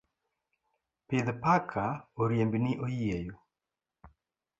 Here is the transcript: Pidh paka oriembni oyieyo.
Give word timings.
Pidh 1.09 1.29
paka 1.43 1.83
oriembni 2.23 2.71
oyieyo. 2.87 3.35